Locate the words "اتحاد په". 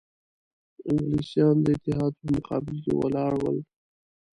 1.75-2.25